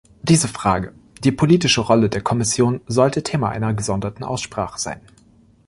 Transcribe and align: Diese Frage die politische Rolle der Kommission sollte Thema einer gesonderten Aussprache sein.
Diese 0.23 0.47
Frage 0.47 0.95
die 1.23 1.31
politische 1.31 1.81
Rolle 1.81 2.09
der 2.09 2.21
Kommission 2.21 2.81
sollte 2.87 3.21
Thema 3.21 3.49
einer 3.49 3.75
gesonderten 3.75 4.23
Aussprache 4.23 4.79
sein. 4.79 4.99